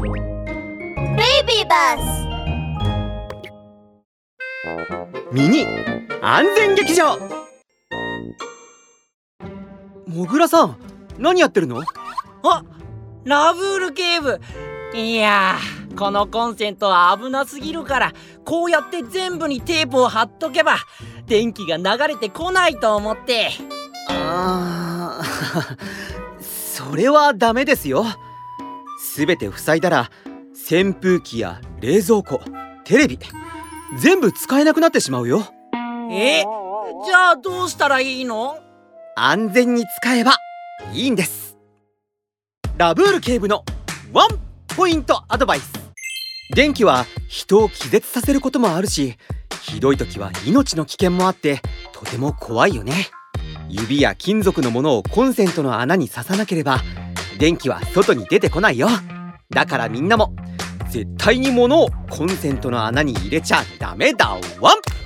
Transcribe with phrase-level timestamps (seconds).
[0.00, 0.12] ベイ
[1.44, 2.28] ビーバス
[5.32, 5.66] ミニ
[6.22, 7.18] 安全劇場。
[10.06, 10.76] もぐらさん
[11.18, 11.80] 何やってるの？
[11.80, 12.62] あ
[13.24, 14.40] ラブール警部
[14.94, 15.56] いや
[15.96, 18.12] このコンセントは危なすぎるから
[18.44, 20.76] こうやって全部にテープを貼っとけば
[21.26, 23.50] 電気が流れてこないと思って。
[24.10, 25.20] あ
[26.40, 28.06] それはダメですよ
[29.00, 30.10] すべて塞いだら
[30.52, 32.40] 扇風機や冷蔵庫
[32.84, 33.18] テレビ
[34.00, 35.44] 全部使えなくなってしまうよ。
[36.10, 36.42] え？
[37.04, 38.58] じゃあどうしたらいいの？
[39.16, 40.36] 安全に使えば
[40.92, 41.56] いいんです。
[42.76, 43.64] ラブール警部の
[44.12, 44.28] ワン
[44.76, 45.72] ポイントアドバイス。
[46.54, 49.16] 電気は人を気絶させることもあるし
[49.62, 51.60] ひどい時は命の危険もあって
[51.92, 53.08] とても怖いよね。
[53.68, 56.80] 指や金属のものをコンセントの穴に刺さなければ
[57.38, 58.88] 電気は外に出てこないよ。
[59.50, 60.34] だからみんなも
[60.90, 64.36] 絶対に物をコンセントの穴に入れちゃダメだ。
[64.60, 64.97] ワン！